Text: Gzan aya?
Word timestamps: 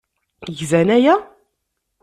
Gzan 0.57 0.87
aya? 0.95 1.15